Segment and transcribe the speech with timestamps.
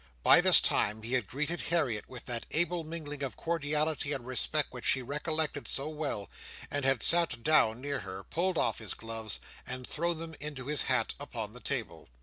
[0.23, 4.73] By this time, he had greeted Harriet with that able mingling of cordiality and respect
[4.73, 6.27] which she recollected so well,
[6.71, 10.85] and had sat down near her, pulled off his gloves, and thrown them into his
[10.85, 12.09] hat upon the table.